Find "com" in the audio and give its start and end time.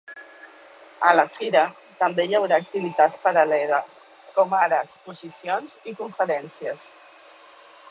4.39-4.57